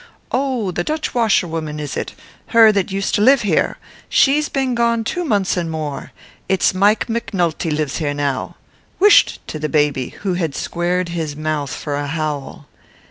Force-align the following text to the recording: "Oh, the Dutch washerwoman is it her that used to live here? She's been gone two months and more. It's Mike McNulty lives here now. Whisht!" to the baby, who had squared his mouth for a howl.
"Oh, 0.31 0.71
the 0.71 0.83
Dutch 0.83 1.13
washerwoman 1.13 1.79
is 1.79 1.95
it 1.95 2.15
her 2.47 2.71
that 2.71 2.91
used 2.91 3.13
to 3.13 3.21
live 3.21 3.43
here? 3.43 3.77
She's 4.09 4.49
been 4.49 4.73
gone 4.73 5.03
two 5.03 5.23
months 5.23 5.55
and 5.55 5.69
more. 5.69 6.11
It's 6.49 6.73
Mike 6.73 7.05
McNulty 7.05 7.71
lives 7.71 7.97
here 7.97 8.15
now. 8.15 8.55
Whisht!" 8.99 9.37
to 9.45 9.59
the 9.59 9.69
baby, 9.69 10.09
who 10.23 10.33
had 10.33 10.55
squared 10.55 11.09
his 11.09 11.35
mouth 11.35 11.71
for 11.75 11.95
a 11.97 12.07
howl. 12.07 12.65